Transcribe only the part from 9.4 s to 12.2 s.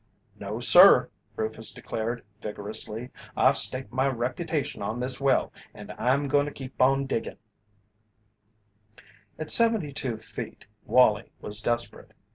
seventy two feet Wallie was desperate.